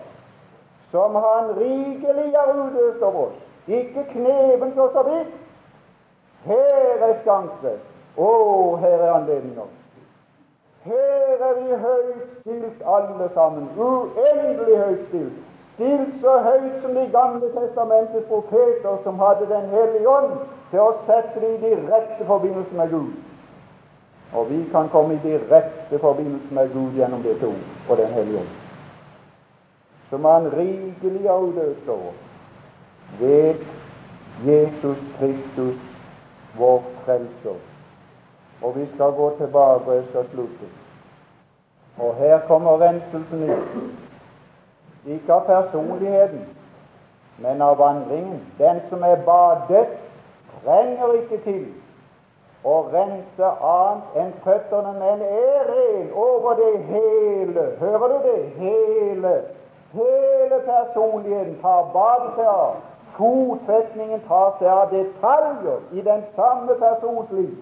Som 0.91 1.15
Han 1.15 1.55
rikelig 1.57 2.27
har 2.37 2.53
utøst 2.53 3.01
over 3.01 3.21
oss. 3.27 3.39
Ikke 3.67 4.05
kneven 4.11 4.75
så 4.75 4.89
så 4.93 5.03
vidt. 5.09 5.33
Her 6.45 7.07
er 7.07 7.15
skanse. 7.21 7.77
Å, 8.17 8.29
her 8.81 8.99
er 8.99 9.13
anledninger. 9.13 9.71
Her 10.83 11.47
er 11.49 11.57
vi 11.61 11.81
høyt 11.85 12.37
stilt 12.41 12.85
alle 12.85 13.29
sammen. 13.33 13.69
Uendelig 13.77 14.77
høyt 14.77 15.09
stilt 15.09 15.41
stilt 15.75 16.21
så 16.21 16.39
høyt 16.45 16.81
som 16.81 16.95
De 16.95 17.05
gamle 17.11 17.49
testamentets 17.53 18.27
profeter, 18.27 18.97
som 19.03 19.19
hadde 19.19 19.49
Den 19.49 19.69
hellige 19.69 20.09
ånd 20.09 20.33
til 20.71 20.81
å 20.81 20.97
sette 21.07 21.39
det 21.41 21.53
i 21.55 21.61
direkte 21.61 22.25
forbindelse 22.25 22.77
med 22.77 22.91
Gud. 22.91 23.13
Og 24.33 24.49
vi 24.49 24.63
kan 24.71 24.89
komme 24.89 25.13
i 25.13 25.23
direkte 25.23 25.99
forbindelse 26.01 26.53
med 26.53 26.73
Gud 26.73 26.97
gjennom 26.97 27.23
det 27.23 27.39
to 27.41 27.53
og 27.89 27.97
Den 27.97 28.13
hellige 28.13 28.39
ånd. 28.39 28.53
Som 30.09 30.25
Han 30.25 30.51
rikelig 30.53 31.29
avløser 31.29 32.11
ved 33.19 33.55
Jesus 34.45 34.97
Kristus, 35.17 35.92
vår 36.57 36.83
Frelser. 37.05 37.59
Og 38.61 38.75
vi 38.75 38.87
skal 38.95 39.11
gå 39.11 39.35
tilbake 39.37 39.91
og 39.91 40.03
skal 40.09 40.25
slutte. 40.31 40.67
Og 41.97 42.15
her 42.15 42.39
kommer 42.47 42.81
renselsen 42.81 43.49
ut. 43.49 43.83
ikke 45.05 45.33
av 45.33 45.45
personligheten, 45.45 46.45
men 47.37 47.61
av 47.61 47.77
vandringen. 47.77 48.39
Den 48.57 48.79
som 48.89 49.03
er 49.03 49.15
badet, 49.25 49.87
trenger 50.63 51.13
ikke 51.13 51.39
til 51.43 51.65
å 52.63 52.77
rense 52.93 53.49
annet 53.67 54.15
enn 54.21 54.31
føttene, 54.45 54.93
men 54.99 55.25
er 55.27 55.67
ren 55.67 56.13
over 56.15 56.55
det 56.61 56.77
hele. 56.87 57.67
Hører 57.79 58.07
du 58.13 58.17
det? 58.27 58.39
Hele. 58.61 59.33
Hele 59.93 60.59
personligheten 60.65 61.59
tar 61.61 61.91
badet 61.93 62.31
seg 62.37 62.47
av. 62.47 62.92
Fotfestningen 63.17 64.21
tar 64.27 64.55
seg 64.59 64.69
av 64.73 64.89
detaljer 64.93 65.81
i 65.91 66.01
den 66.01 66.23
samme 66.35 66.75
persons 66.79 67.31
liv. 67.31 67.57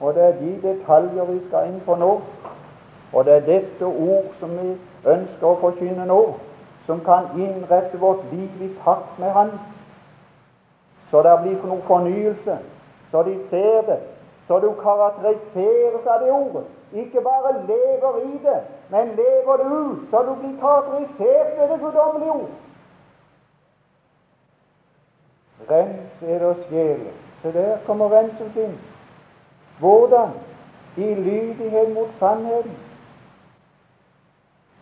Og 0.00 0.14
det 0.14 0.24
er 0.24 0.38
de 0.38 0.52
detaljer 0.62 1.24
vi 1.28 1.40
skal 1.48 1.68
inn 1.68 1.82
på 1.84 1.96
nå. 2.00 2.14
Og 3.12 3.24
det 3.24 3.34
er 3.34 3.48
dette 3.48 3.84
ord 3.84 4.30
som 4.40 4.54
vi 4.56 4.70
ønsker 5.04 5.46
å 5.48 5.58
forkynne 5.60 6.06
nå, 6.08 6.20
som 6.86 7.02
kan 7.04 7.28
innrette 7.36 7.98
vårt 7.98 8.22
liv 8.32 8.62
i 8.64 8.70
takt 8.84 9.18
med 9.18 9.34
Han, 9.34 9.50
så 11.10 11.22
det 11.26 11.36
blir 11.42 11.62
noe 11.66 11.82
fornyelse, 11.88 12.56
så 13.10 13.22
de 13.26 13.34
ser 13.50 13.82
det, 13.88 13.98
så 14.46 14.60
du 14.62 14.70
karakteriseres 14.82 16.06
av 16.06 16.22
det 16.22 16.32
ordet. 16.32 16.64
Ikke 16.92 17.20
bare 17.22 17.52
lever 17.66 18.18
i 18.24 18.38
det, 18.44 18.60
men 18.90 19.14
lever 19.18 19.62
det 19.62 19.66
ut, 19.66 20.04
så 20.10 20.22
du 20.26 20.34
blir 20.38 20.56
karakterisert 20.62 21.58
ved 21.58 21.68
det 21.68 21.80
guddommelige 21.80 22.32
ord. 22.32 22.54
Rens 25.70 26.22
eders 26.22 26.62
sjeler. 26.68 27.12
Se 27.42 27.52
der 27.52 27.76
kommer 27.86 28.12
renselse 28.12 28.64
inn. 28.64 28.78
Hvordan? 29.78 30.30
I 30.96 31.14
lydighet 31.14 31.94
mot 31.94 32.08
sannheten. 32.18 32.76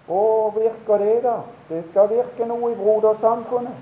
Og 0.09 0.55
virker 0.57 1.05
det, 1.05 1.23
da? 1.23 1.37
Det 1.69 1.85
skal 1.91 2.09
virke 2.11 2.47
noe 2.49 2.73
i 2.73 2.79
brodersamfunnet. 2.79 3.75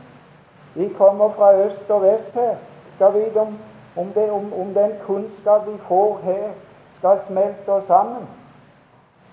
Vi 0.75 0.89
kommer 0.99 1.31
fra 1.33 1.55
øst 1.55 1.91
og 1.91 2.03
vest 2.03 2.33
her. 2.35 2.57
Skal 2.97 3.15
vite 3.15 3.41
om, 3.41 3.59
om, 3.97 4.13
om, 4.31 4.53
om 4.61 4.75
den 4.75 4.93
kunnskap 5.07 5.67
vi 5.69 5.79
får 5.89 6.21
her, 6.23 6.51
skal 6.99 7.21
smelte 7.29 7.73
oss 7.73 7.87
sammen. 7.87 8.27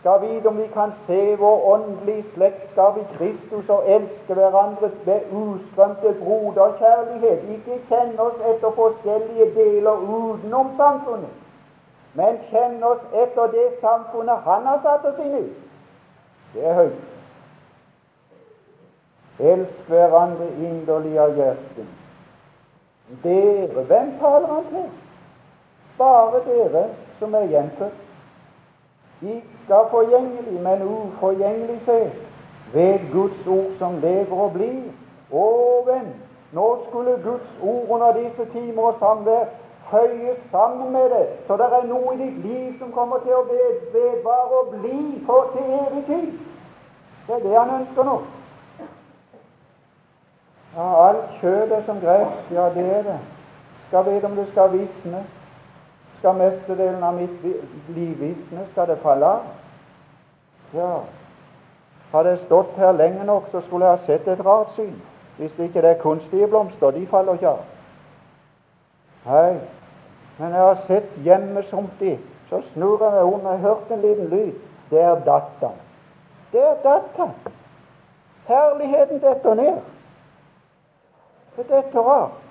Skal 0.03 0.21
vite 0.21 0.47
om 0.47 0.57
vi 0.57 0.67
kan 0.67 0.91
se 1.07 1.35
vår 1.35 1.73
åndelige 1.73 2.23
slektskap 2.33 2.97
i 2.97 3.03
Kristus 3.17 3.69
og 3.69 3.83
elske 3.87 4.33
hverandre 4.33 4.89
ved 5.05 5.21
ustrømte 5.31 6.11
broderkjærlighet. 6.23 7.45
Ikke 7.55 7.77
kjenne 7.87 8.19
oss 8.21 8.41
etter 8.49 8.75
forskjellige 8.75 9.47
deler 9.55 10.03
utenom 10.17 10.73
samfunnet, 10.77 11.31
men 12.19 12.41
kjenne 12.49 12.83
oss 12.85 13.07
etter 13.13 13.47
det 13.55 13.69
samfunnet 13.79 14.43
Han 14.43 14.67
har 14.67 14.83
satt 14.83 15.07
oss 15.13 15.23
inn 15.23 15.39
i. 15.39 15.47
Det 16.53 16.67
er 16.67 16.73
høyt. 16.81 17.01
Elsk 19.39 19.87
hverandre 19.87 20.51
inderlig 20.59 21.19
av 21.19 21.35
hjertet. 21.39 21.87
Dere, 23.23 23.87
hvem 23.87 24.15
taler 24.19 24.51
han 24.51 24.71
til? 24.75 24.89
Bare 25.97 26.43
dere 26.45 26.89
som 27.19 27.33
er 27.33 27.47
gjenfødt. 27.55 28.02
Ikke 29.23 29.75
av 29.75 29.89
forgjengelig, 29.91 30.59
men 30.61 30.83
uforgjengelig 30.83 31.79
se, 31.85 31.99
ved 32.73 32.99
Guds 33.11 33.47
ord 33.47 33.71
som 33.79 33.99
lever 34.03 34.39
og 34.45 34.51
blir. 34.57 34.89
Å, 35.31 35.45
venn, 35.87 36.09
nå 36.53 36.65
skulle 36.87 37.17
Guds 37.23 37.51
ord 37.61 37.93
under 37.95 38.17
disse 38.17 38.45
timer 38.51 38.89
og 38.91 38.99
samvær 38.99 39.45
føyes 39.91 40.39
sammen 40.51 40.91
med 40.93 41.09
det, 41.09 41.25
så 41.47 41.57
det 41.57 41.69
er 41.77 41.87
noe 41.87 42.13
i 42.15 42.19
ditt 42.21 42.39
liv 42.45 42.79
som 42.79 42.91
kommer 42.91 43.21
til 43.23 43.35
å 43.37 43.45
vedvare 43.93 44.61
og 44.61 44.73
bli 44.77 44.99
for 45.27 45.51
til 45.55 45.75
evig 45.79 46.03
tid. 46.09 46.31
Det 47.27 47.35
er 47.37 47.45
det 47.45 47.53
han 47.57 47.75
ønsker 47.79 48.09
nå. 48.09 48.17
Ja, 50.73 50.87
alt 51.05 51.37
kjødet 51.39 51.83
som 51.85 52.01
gress, 52.01 52.35
ja, 52.51 52.67
det 52.73 52.85
er 52.97 53.07
det. 53.07 53.19
Skal 53.87 54.07
vite 54.09 54.25
om 54.25 54.35
det 54.35 54.47
skal 54.51 54.71
visne 54.73 55.21
skal 56.23 56.35
mestedelen 56.35 57.03
av 57.03 57.13
mitt 57.13 57.41
liv 57.87 58.19
visne? 58.19 58.61
Skal 58.71 58.87
det 58.87 58.95
falle 59.03 59.25
av? 59.25 59.39
Ja, 60.73 61.01
hadde 62.13 62.29
jeg 62.29 62.45
stått 62.45 62.77
her 62.79 62.93
lenge 62.95 63.25
nok, 63.27 63.49
så 63.51 63.59
skulle 63.65 63.89
jeg 63.89 63.97
ha 63.97 64.05
sett 64.05 64.27
et 64.31 64.45
rart 64.45 64.71
syn. 64.77 64.93
Hvis 65.37 65.51
det 65.57 65.67
ikke 65.67 65.83
er 65.83 65.99
kunstige 65.99 66.47
blomster, 66.47 66.91
de 66.95 67.03
faller 67.11 67.35
ikke 67.35 67.49
av. 67.51 67.59
Nei, 69.25 69.57
men 70.37 70.55
jeg 70.55 70.61
har 70.61 70.79
sett 70.87 71.17
hjemmesomt 71.25 72.05
i, 72.07 72.13
så 72.49 72.61
snur 72.71 73.03
jeg 73.03 73.17
meg 73.17 73.33
om, 73.33 73.49
jeg 73.51 73.63
hørte 73.65 73.97
en 73.97 74.05
liten 74.07 74.31
lyd. 74.31 74.53
Der 74.93 75.19
datt 75.27 75.59
han. 75.59 75.75
Der 76.53 76.79
datt 76.85 77.19
han. 77.19 77.35
Herligheten 78.47 79.19
detter 79.19 79.59
ned. 79.59 79.83
Det 81.57 81.67
detter 81.67 82.11
av. 82.15 82.42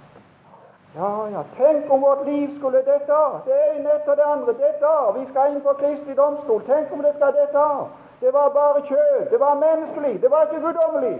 Ja, 0.96 1.28
ja, 1.32 1.42
tenk 1.56 1.90
om 1.90 2.00
vårt 2.00 2.26
liv 2.26 2.58
skulle 2.58 2.82
dette 2.82 3.16
av. 3.16 3.40
Det 3.46 3.56
ene 3.74 3.92
etter 3.96 4.16
det 4.16 4.24
andre. 4.24 4.52
Dette 4.52 4.86
av. 4.86 5.18
Vi 5.18 5.24
skal 5.30 5.54
inn 5.54 5.62
for 5.64 5.78
Kristi 5.80 6.14
domstol. 6.14 6.60
Tenk 6.66 6.92
om 6.92 7.02
det 7.02 7.14
skal 7.16 7.32
dette 7.32 7.58
av. 7.58 7.88
Det 8.20 8.32
var 8.32 8.52
bare 8.52 8.82
kjød. 8.88 9.30
Det 9.30 9.40
var 9.40 9.54
menneskelig. 9.54 10.22
Det 10.22 10.30
var 10.30 10.42
ikke 10.42 10.60
guddommelig. 10.66 11.16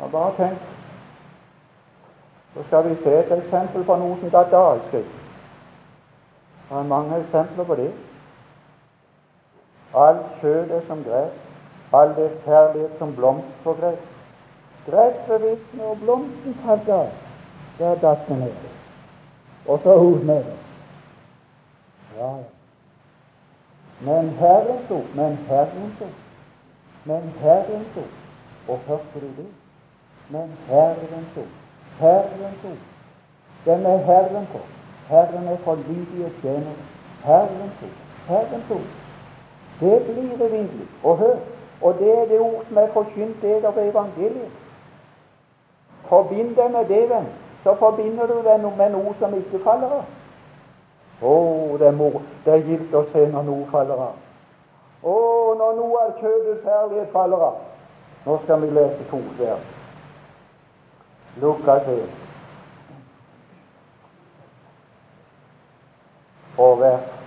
Ja, 0.00 0.06
bare 0.12 0.34
tenk. 0.36 0.58
Så 2.54 2.62
skal 2.66 2.88
vi 2.88 2.96
se 3.04 3.14
et 3.18 3.32
eksempel 3.38 3.84
på 3.84 3.96
noe 3.96 4.18
som 4.20 4.34
datt 4.34 4.50
dalskritt. 4.50 5.14
Det 6.70 6.78
er 6.78 6.90
mange 6.90 7.22
eksempler 7.22 7.64
på 7.64 7.78
det. 7.78 7.92
Alt 9.94 10.26
kjød 10.42 10.70
er 10.70 10.86
som 10.90 11.06
gress. 11.06 11.38
All 11.92 12.14
dets 12.16 12.44
kjærlighet 12.44 12.98
som 12.98 13.14
blomst 13.16 13.64
på 13.64 13.78
gress. 13.78 14.02
Gresset 14.86 15.42
visner, 15.42 15.84
og 15.86 15.98
blomsten 16.02 16.54
faller 16.66 16.94
av. 16.94 17.29
Der 17.80 17.94
datt 17.94 18.28
det 18.28 18.38
ned. 18.38 18.52
Og 19.66 19.80
så 19.82 19.98
med 20.00 20.34
det. 20.36 20.56
Ja, 22.18 22.26
ja. 22.26 22.42
Men 24.00 24.28
Herrens 24.28 24.90
ord, 24.90 25.14
men 25.14 25.36
Herrens 25.48 26.00
ord, 26.00 26.18
men 27.04 27.34
Herrens 27.40 27.96
ord. 27.96 28.14
Og 28.68 28.78
hørte 28.86 29.20
du 29.20 29.26
det? 29.26 29.46
Men 30.28 30.52
Herrens 30.66 31.36
ord, 31.36 31.52
Herrens 31.98 32.64
ord. 32.64 32.82
Den 33.64 33.86
er 33.86 33.96
Herren 33.96 34.46
på. 34.52 34.58
Herren 35.08 35.48
er 35.48 35.56
for 35.56 35.74
lydige 35.74 36.32
tjenere. 36.42 36.84
Herrens 37.24 37.82
ord, 37.82 37.98
Herrens 38.28 38.70
ord. 38.70 38.90
Det 39.80 40.02
blir 40.02 40.34
uvinnelig. 40.34 40.88
Og 41.04 41.16
hør, 41.18 41.36
og 41.82 41.94
det 41.98 42.18
er 42.18 42.24
det 42.24 42.40
ord 42.40 42.64
som 42.68 42.76
er 42.76 42.92
forkynt 42.92 43.42
deg 43.42 43.64
av 43.64 43.78
evangeliet. 43.78 44.50
Forbind 46.08 46.56
deg 46.56 46.70
med 46.70 46.84
det, 46.88 47.08
venn 47.10 47.30
så 47.64 47.74
forbinder 47.78 48.26
du 48.26 48.42
det 48.42 48.56
med 48.76 48.90
noe 48.90 49.14
som 49.18 49.34
ikke 49.36 49.60
faller 49.64 49.92
av. 50.00 50.08
Å, 51.20 51.34
det 51.78 51.86
er, 51.90 51.96
mor, 51.96 52.22
det 52.44 52.54
er 52.54 52.64
gildt 52.64 52.94
å 52.96 53.04
se 53.12 53.26
når 53.28 53.44
noe 53.48 53.66
faller 53.72 54.00
av. 54.06 54.16
Å, 55.04 55.16
når 55.60 55.76
noe 55.76 56.06
av 56.06 56.16
kjødets 56.22 56.64
herlighet 56.64 57.12
faller 57.12 57.44
av. 57.50 57.60
Nå 58.24 58.40
skal 58.44 58.64
vi 58.64 58.72
lese 58.72 59.06
to 59.12 59.20
vers. 59.38 59.68
Lukas 61.40 61.88
1. 61.88 62.18
Og 66.60 66.80
vers 66.80 67.20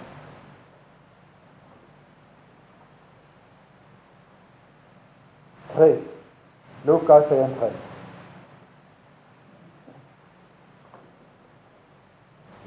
tre. 5.74 5.98
Lukas 6.86 7.32
1, 7.32 7.56
3. 7.60 7.93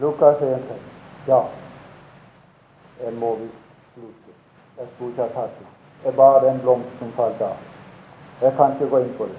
Lukas 0.07 0.43
1. 0.43 0.63
Ja, 1.27 1.45
jeg 3.05 3.13
må 3.13 3.35
vi 3.35 3.49
slutte. 3.95 4.33
Jeg 4.79 4.87
skulle 4.95 5.11
ikke 5.11 5.23
ha 5.23 5.29
tatt 5.29 5.55
det. 5.59 5.67
Det 6.03 6.09
er 6.13 6.17
bare 6.17 6.45
den 6.45 6.61
blomsten 6.61 6.99
som 6.99 7.13
falt 7.17 7.41
av. 7.43 7.57
Jeg 8.41 8.53
kan 8.57 8.75
ikke 8.75 8.87
gå 8.93 9.01
inn 9.03 9.15
på 9.19 9.27
det. 9.27 9.39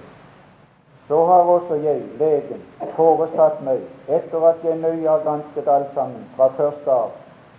Så 1.07 1.19
har 1.25 1.51
også 1.53 1.77
jeg, 1.85 2.01
legen, 2.19 2.65
foresatt 2.97 3.61
meg, 3.63 3.85
etter 4.11 4.47
at 4.49 4.65
jeg 4.67 4.75
nøye 4.81 5.07
har 5.07 5.23
gransket 5.23 5.69
alt 5.71 5.93
sammen 5.95 6.25
fra 6.35 6.49
første 6.57 6.91
av, 6.91 7.13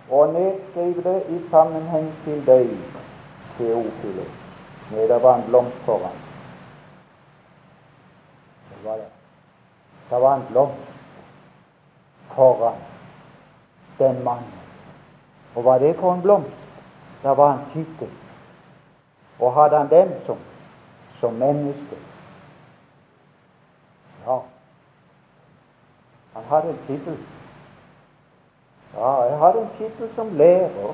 og 0.09 0.35
nedskrive 0.35 1.05
det 1.07 1.23
i 1.33 1.39
sammenheng 1.49 2.11
til 2.27 2.43
deg, 2.45 2.75
Teofilus. 3.57 4.35
Nei, 4.91 5.07
det 5.09 5.17
var 5.23 5.39
en 5.39 5.47
blomst 5.49 5.81
foran. 5.87 6.21
Det 8.69 8.85
var 8.85 9.01
det. 9.01 9.09
Det 10.11 10.21
var 10.21 10.37
en 10.37 10.47
blomst 10.53 10.93
foran 12.35 12.88
den 13.99 14.23
mannen. 14.23 14.53
Og 15.55 15.65
var 15.65 15.79
det 15.79 15.95
for 15.95 16.13
en 16.13 16.21
blomst? 16.21 16.57
Da 17.23 17.33
var 17.33 17.51
han 17.51 17.65
tittel. 17.73 18.09
Og 19.39 19.53
hadde 19.53 19.77
han 19.77 19.89
den 19.89 20.13
som, 20.25 20.37
som 21.19 21.33
menneske 21.33 21.95
Ja, 24.25 24.39
han 26.33 26.43
hadde 26.49 26.69
en 26.69 26.79
tittel. 26.87 27.17
Ja, 28.93 29.21
jeg 29.23 29.37
hadde 29.37 29.61
en 29.61 29.69
tittel 29.77 30.09
som 30.15 30.27
lærer. 30.27 30.93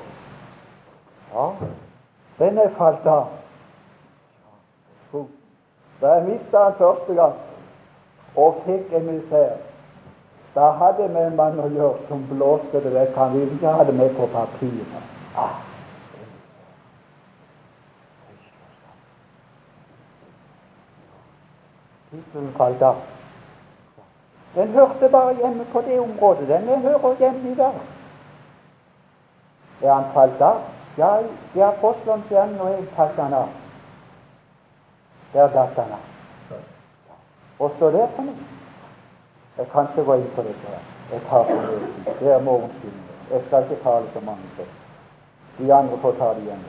Ja, 1.34 1.50
den 2.38 2.58
er 2.58 2.70
falt 2.78 3.06
av. 3.06 3.26
Da 6.00 6.12
jeg 6.12 6.24
mista 6.24 6.62
han 6.62 6.74
første 6.78 7.14
gang 7.14 7.34
og 8.36 8.62
fikk 8.66 8.92
en 8.92 9.06
misere 9.06 9.56
da 10.56 10.70
hadde 10.72 11.08
vi 11.08 11.20
en 11.20 11.36
mann 11.36 11.58
å 11.60 11.66
gjøre 11.68 12.06
som 12.08 12.22
blåste 12.30 12.80
det 12.80 12.92
vekk. 12.94 13.16
Han 13.20 13.34
ville 13.34 13.56
ikke 13.58 13.72
ha 13.76 13.84
det 13.84 13.94
med 13.94 14.14
på 14.16 14.28
papiret. 14.32 14.94
Ah. 15.36 15.58
Falt 22.56 22.82
av. 22.82 23.04
Den 24.54 24.72
hørte 24.72 25.12
bare 25.12 25.36
hjemme 25.42 25.68
på 25.72 25.84
det 25.84 26.00
området. 26.00 26.48
Den 26.48 26.68
hører 26.88 27.20
hjemme 27.20 27.52
i 27.52 27.58
verden. 27.58 27.94
Er 29.82 29.92
han 29.92 30.10
falt 30.14 30.40
av? 30.40 30.64
Ja, 30.96 31.18
i 31.54 31.60
apostelens 31.60 32.32
hjem 32.32 32.56
og 32.60 32.72
jeg 32.72 32.88
falt 32.96 33.20
han 33.20 33.40
av. 33.44 33.48
Der 35.34 35.52
datt 35.52 35.76
han 35.76 35.98
av. 36.00 36.60
Og 37.58 37.76
står 37.76 37.90
der 37.90 38.14
på 38.16 38.22
nytt. 38.22 38.52
Jeg 39.58 39.66
kan 39.72 39.86
ikke 39.88 40.04
gå 40.04 40.14
inn 40.14 40.30
på 40.34 40.42
dette. 40.42 40.68
her. 40.68 40.82
Jeg 41.12 41.20
tar 41.28 41.44
fornøyelsen. 41.44 42.06
Det 42.20 42.32
er 42.32 42.42
morgenstunden. 42.42 43.02
Jeg 43.30 43.42
skal 43.46 43.62
ikke 43.62 43.82
tale 43.82 44.06
så 44.12 44.20
mange 44.20 44.42
steder. 44.54 44.76
De 45.58 45.74
andre 45.74 45.98
får 45.98 46.12
ta 46.12 46.28
det 46.34 46.42
igjen. 46.42 46.64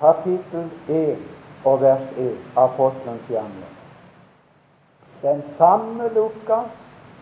Kapittel 0.00 0.70
1 0.88 1.18
og 1.64 1.80
vers 1.80 2.08
1 2.16 2.38
av 2.56 2.64
Apostelens 2.64 3.28
gjerninger. 3.28 3.72
Den 5.22 5.42
samme 5.58 6.08
Lukas, 6.14 6.72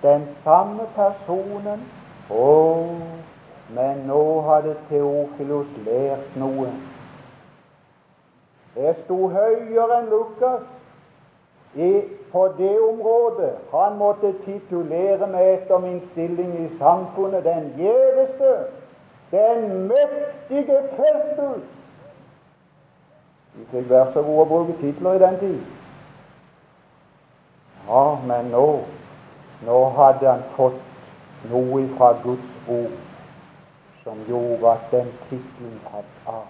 den 0.02 0.28
samme 0.44 0.86
personen. 0.96 1.84
Å, 2.30 2.88
men 3.68 4.06
nå 4.08 4.40
hadde 4.48 4.76
Teofilos 4.88 5.70
lært 5.86 6.36
noe. 6.36 6.70
Jeg 8.76 8.94
sto 9.04 9.28
høyere 9.28 9.98
enn 9.98 10.08
Lukas 10.10 10.64
i, 11.76 12.02
på 12.32 12.48
det 12.58 12.80
området. 12.80 13.52
Han 13.72 13.98
måtte 13.98 14.34
titulere 14.44 15.26
meg 15.26 15.52
etter 15.54 15.78
min 15.78 16.00
stilling 16.12 16.52
i 16.64 16.68
samfunnet 16.78 17.44
den 17.44 17.70
gjeveste 17.78 18.56
Den 19.32 19.88
mektige 19.88 20.76
Kristus. 20.94 21.62
Vi 23.54 23.64
fikk 23.70 23.88
være 23.90 24.12
så 24.12 24.22
gode 24.22 24.44
å 24.44 24.50
bruke 24.50 24.76
titler 24.80 25.16
i 25.16 25.22
den 25.22 25.38
tid. 25.38 25.62
Ja, 27.88 28.04
men 28.26 28.52
nå 28.54 28.66
nå 29.64 29.78
hadde 29.96 30.28
han 30.28 30.42
fått 30.56 30.80
noe 31.50 31.84
fra 31.96 32.10
Guds 32.22 32.68
ord 32.68 32.96
som 34.02 34.20
gjorde 34.28 34.72
at 34.74 34.90
den 34.92 35.08
tittelen 35.28 35.78
tatt 35.88 36.28
av. 36.28 36.46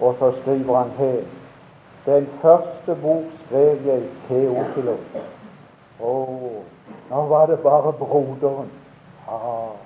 Og 0.00 0.14
så 0.18 0.30
skriver 0.40 0.76
han 0.76 0.94
her 0.96 1.18
Den 2.06 2.28
første 2.42 2.96
bok 3.02 3.24
skrev 3.46 3.86
jeg 3.86 4.02
Teofilos. 4.28 5.04
Å, 6.02 6.12
nå 7.10 7.20
var 7.30 7.46
det 7.46 7.60
bare 7.62 7.92
broderen. 7.98 8.70
Ah. 9.30 9.76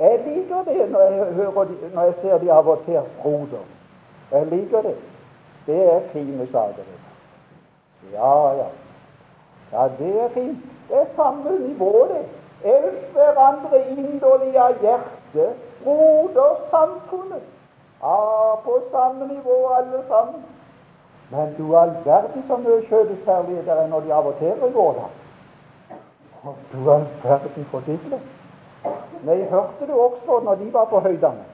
Jeg 0.00 0.20
liker 0.26 0.66
det 0.66 0.90
når 0.90 1.00
jeg, 1.00 1.32
hører 1.38 1.70
når 1.94 2.02
jeg 2.10 2.14
ser 2.20 2.38
de 2.38 2.50
av 2.52 2.68
og 2.68 2.82
til 2.84 3.00
broder. 3.22 3.64
Jeg 4.32 4.46
liker 4.50 4.82
det. 4.82 4.96
Det 5.66 5.80
er 5.92 6.00
fine 6.12 6.46
saker. 6.52 6.90
Ja, 8.12 8.34
ja. 8.58 8.68
Ja, 9.72 9.88
det 9.98 10.10
er 10.20 10.28
fint. 10.34 10.64
Det 10.88 11.00
er 11.00 11.06
samme 11.16 11.58
nivå, 11.58 12.08
det. 12.10 12.24
Elsk 12.74 13.12
hverandre 13.12 13.80
inderlig 13.90 14.58
av 14.60 14.76
hjertet. 14.82 15.56
Brodersamfunnet. 15.84 17.48
Ah, 18.02 18.60
på 18.64 18.82
samme 18.92 19.28
nivå 19.32 19.56
alle 19.78 20.02
sammen. 20.08 20.44
Men 21.34 21.54
du 21.58 21.76
all 21.76 21.92
verden 22.04 22.44
så 22.48 22.56
mye 22.56 22.82
kjødekjærlighet 22.88 23.66
der 23.66 23.74
er 23.74 23.88
når 23.88 24.00
de 24.00 24.14
aborterer 24.14 24.54
dag. 24.98 25.10
Du 26.72 26.90
all 26.90 27.06
verden 27.22 27.66
for 27.70 27.80
titler. 27.80 28.18
Nei, 29.24 29.42
hørte 29.50 29.86
du 29.88 29.92
også 29.92 30.40
når 30.44 30.54
de 30.54 30.72
var 30.72 30.84
på 30.84 31.00
høydene? 31.00 31.44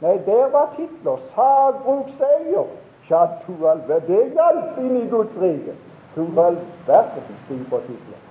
Nei, 0.00 0.18
der 0.26 0.50
var 0.50 0.70
titler. 0.76 1.16
Sagbrukseier. 1.34 2.66
Tja, 3.08 3.26
du 3.46 3.66
all 3.66 3.82
verden. 3.88 4.06
Det 4.06 4.32
hjalp 4.38 4.78
inn 4.78 4.96
i 5.02 5.08
Guds 5.08 5.34
rike. 5.42 5.74
Du 6.16 6.22
all 6.40 6.60
verden 6.86 7.38
sto 7.44 7.58
på 7.70 7.82
titler. 7.88 8.22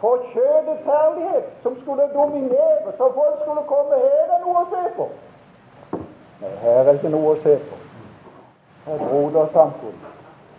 For 0.00 0.22
kjødekjærlighet 0.32 1.44
som 1.62 1.76
skulle 1.82 2.10
dominere, 2.14 2.92
så 2.96 3.12
folk 3.18 3.36
skulle 3.42 3.66
komme 3.66 3.94
her, 4.06 4.26
er 4.36 4.40
noe 4.46 4.64
å 4.64 4.66
se 4.70 4.88
på. 4.96 5.10
Nei, 6.42 6.56
her 6.62 6.82
er 6.86 6.98
ikke 6.98 7.16
noe 7.16 7.34
å 7.34 7.40
se 7.42 7.58
på. 7.68 7.81
Det 8.84 8.92
er 8.92 9.08
brodersamfunn. 9.08 9.98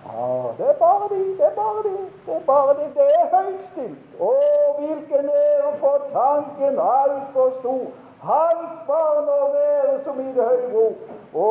Ja, 0.06 0.28
det 0.58 0.70
er 0.70 0.78
bare 0.80 1.08
de, 1.14 1.22
det 1.38 1.46
er 1.46 1.56
bare 1.56 1.84
de, 1.88 1.96
det 2.26 2.36
er 2.36 2.46
bare 2.46 2.74
de. 2.80 2.86
Det 2.98 3.08
er 3.20 3.26
høystilt. 3.36 4.04
Å, 4.20 4.32
hvilken 4.80 5.30
ære 5.30 5.72
for 5.80 6.06
tanken 6.14 6.80
altfor 6.86 7.54
stor. 7.60 7.86
Hans 8.24 8.76
barn 8.88 9.28
å 9.32 9.40
være 9.56 9.96
som 10.06 10.20
i 10.24 10.30
det 10.36 10.46
høye 10.50 10.70
ro. 10.76 10.86
Å, 11.34 11.48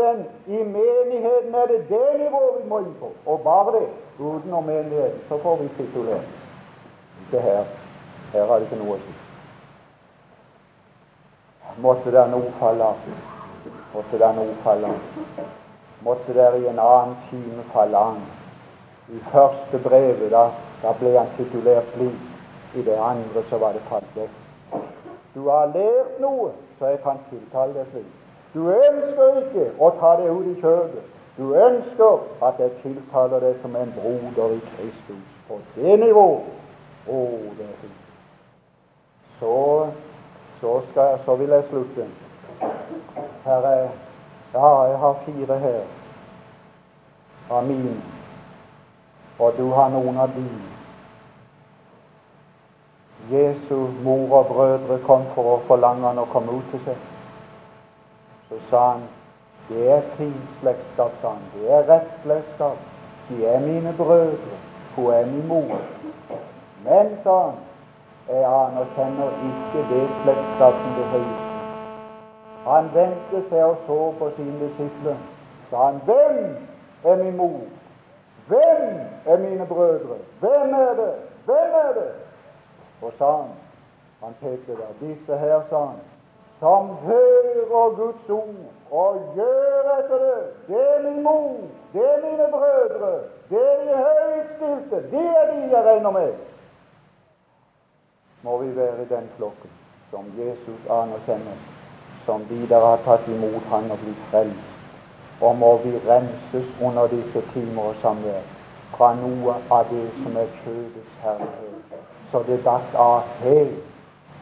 venn, 0.00 0.24
i 0.46 0.62
menigheten 0.64 1.54
er 1.54 1.70
det 1.70 1.82
det 1.90 2.08
nivået 2.22 2.56
vi 2.62 2.70
må 2.70 2.80
inn 2.82 2.96
på. 3.02 3.12
Og 3.26 3.44
bare 3.44 3.76
det. 3.76 3.86
Utenom 4.18 4.64
menigheten 4.66 5.22
så 5.28 5.38
får 5.44 5.60
vi 5.62 5.68
titulere. 5.76 6.24
Ikke 7.26 7.44
her. 7.44 7.70
Her 8.32 8.50
har 8.50 8.58
det 8.58 8.70
ikke 8.70 8.80
noe 8.82 8.96
å 8.96 9.04
si. 9.04 9.16
Måtte 11.84 12.10
det 12.10 12.28
noe 12.32 12.52
falle 12.58 12.90
av 12.94 13.08
måtte 13.96 14.18
den 14.18 14.38
ord 14.38 14.58
falle 14.64 14.86
an. 14.86 15.00
Måtte 16.06 16.34
der 16.34 16.54
i 16.54 16.66
en 16.70 16.78
annen 16.78 17.16
time 17.30 17.64
falle 17.72 17.98
an. 17.98 18.20
I 19.08 19.18
første 19.32 19.78
brevet 19.88 20.30
da, 20.30 20.44
da 20.82 20.92
ble 21.00 21.16
han 21.18 21.32
titulert 21.36 21.88
slik. 21.94 22.20
I 22.74 22.84
det 22.86 22.94
andre 22.94 23.42
så 23.50 23.58
var 23.58 23.74
det 23.74 23.82
falt 23.90 24.14
vekk. 24.14 24.36
Du 25.34 25.48
har 25.48 25.66
lært 25.74 26.20
noe, 26.22 26.52
så 26.78 26.92
jeg 26.92 27.02
kan 27.02 27.18
tiltale 27.30 27.74
deg 27.74 27.90
slik. 27.90 28.14
Du 28.54 28.70
ønsker 28.70 29.40
ikke 29.42 29.66
å 29.82 29.90
ta 29.98 30.14
det 30.20 30.30
ut 30.30 30.46
i 30.52 30.54
kjødet. 30.62 31.04
Du 31.36 31.52
ønsker 31.52 32.22
at 32.48 32.60
jeg 32.62 32.78
tiltaler 32.84 33.42
deg 33.44 33.58
som 33.62 33.76
en 33.76 33.92
broder 33.98 34.54
i 34.56 34.62
Kristus. 34.70 35.26
På 35.48 35.58
det 35.74 35.98
nivået. 36.00 36.46
Å, 37.10 37.18
det 37.58 37.66
er 37.66 37.76
fint. 37.82 38.06
Så, 39.40 39.56
så, 40.60 40.80
skal, 40.90 41.18
så 41.26 41.36
vil 41.42 41.52
jeg 41.58 41.66
slutte. 41.68 42.08
Her 43.44 43.68
er 43.74 43.88
Ja, 44.56 44.84
jeg 44.84 44.98
har 44.98 45.16
fire 45.24 45.58
her 45.58 45.80
av 47.50 47.66
mine, 47.66 47.96
og 49.38 49.52
du 49.58 49.66
har 49.76 49.90
noen 49.92 50.16
av 50.16 50.30
dine. 50.32 50.70
Jesu 53.30 53.74
mor 54.06 54.32
og 54.38 54.46
brødre 54.54 54.96
kom 55.04 55.26
for 55.34 55.50
å 55.50 55.58
forlange 55.68 56.06
han 56.08 56.22
å 56.22 56.24
komme 56.32 56.56
ut 56.56 56.70
til 56.72 56.80
seg. 56.86 57.02
Så 58.48 58.60
sa 58.70 58.84
han 58.94 59.04
det 59.68 59.82
er 59.92 60.08
fint 60.16 60.52
slektskap, 60.60 61.18
sa 61.20 61.34
han. 61.34 61.44
Det 61.52 61.72
er 61.76 61.84
rett 61.90 62.12
slektskap. 62.22 62.78
De 63.28 63.44
er 63.44 63.60
mine 63.60 63.92
brødre. 63.98 64.60
Hun 64.94 65.10
er 65.12 65.26
min 65.26 65.48
mor. 65.50 65.74
Men, 66.86 67.12
sa 67.26 67.36
han, 67.42 67.60
jeg 68.30 68.46
anerkjenner 68.54 69.36
ikke 69.50 69.84
det 69.92 70.06
slektskap 70.22 70.80
som 70.80 70.96
det 70.96 71.10
høyeste. 71.12 71.45
Han 72.66 72.88
vendte 72.94 73.42
seg 73.48 73.62
og 73.62 73.76
så 73.86 73.98
på 74.18 74.30
sine 74.36 74.56
disipler. 74.58 75.18
Sa 75.70 75.84
han, 75.84 76.00
'Hvem 76.04 76.56
er 77.04 77.16
min 77.22 77.36
mor? 77.36 77.60
Hvem 78.46 78.82
er 79.26 79.38
mine 79.38 79.66
brødre? 79.66 80.16
Hvem 80.40 80.74
er 80.74 80.94
det? 81.02 81.14
Hvem 81.44 81.70
er 81.86 81.92
det?' 81.94 82.14
Og 83.02 83.12
sa 83.18 83.30
han, 83.36 83.50
han 84.22 84.34
pekte 84.40 84.72
der, 84.72 84.90
'Disse 85.00 85.36
her', 85.38 85.62
sa 85.70 85.78
han, 85.78 86.00
'som 86.58 86.88
hører 86.88 87.94
Guds 87.96 88.30
ord 88.30 88.70
og 88.90 89.20
gjør 89.34 89.98
etter 89.98 90.18
det'. 90.18 90.72
Det 90.72 90.96
er 90.96 91.10
min 91.10 91.22
mor, 91.22 91.56
det 91.92 92.02
er 92.14 92.30
mine 92.30 92.46
brødre, 92.50 93.12
det 93.50 93.62
er 93.72 93.84
de 93.84 93.96
høytstilte, 94.06 95.10
det 95.10 95.26
er 95.38 95.54
de 95.54 95.76
jeg 95.76 95.84
regner 95.84 96.10
med. 96.10 96.32
Må 98.42 98.58
vi 98.58 98.76
være 98.76 99.02
i 99.02 99.14
den 99.14 99.30
flokken 99.36 99.70
som 100.10 100.24
Jesus 100.38 100.80
anerkjenner 100.90 101.75
som 102.26 102.44
videre 102.50 102.80
har 102.80 103.02
tatt 103.04 103.28
imot 103.28 103.64
Han 103.70 103.90
og 103.90 103.98
blitt 104.02 104.22
frelst. 104.30 104.72
Og 105.40 105.56
må 105.56 105.76
vi 105.84 105.92
renses 106.08 106.68
under 106.80 107.06
disse 107.12 107.42
timer 107.54 107.90
og 107.92 107.98
samvær 108.02 108.44
fra 108.96 109.10
noe 109.18 109.56
av 109.70 109.90
det 109.90 110.06
som 110.22 110.36
er 110.40 110.48
kjødets 110.62 111.18
herlighet. 111.22 112.06
Så 112.30 112.42
det 112.48 112.62
datt 112.64 112.94
av 112.94 113.34
helt, 113.42 113.82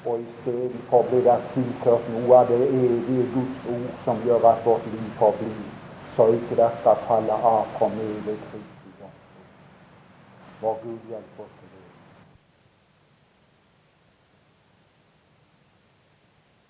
og 0.04 0.20
istedenfor 0.20 1.08
blir 1.10 1.24
det 1.26 1.38
tilført 1.54 2.08
noe 2.12 2.38
av 2.38 2.52
det 2.52 2.60
evige 2.68 3.26
Guds 3.34 3.66
ord 3.76 3.90
som 4.04 4.22
gjør 4.26 4.48
at 4.52 4.64
vårt 4.66 4.86
liv 4.92 5.10
forblir, 5.18 5.58
så 6.16 6.28
ikke 6.36 6.60
det 6.60 6.70
skal 6.80 7.04
falle 7.08 7.42
av 7.52 7.66
fra 7.78 7.90
mølet 7.96 8.48
Kristi. 8.50 8.84
Vår 10.60 10.76
Gud 10.84 11.10
hjelper 11.10 11.42
oss. 11.44 11.63